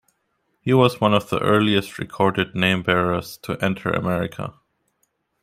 He 0.61 0.73
was 0.73 0.99
one 0.99 1.13
of 1.13 1.29
the 1.29 1.37
earliest 1.41 1.99
recorded 1.99 2.55
name 2.55 2.81
bearers 2.81 3.37
to 3.43 3.55
enter 3.63 3.91
America. 3.91 4.55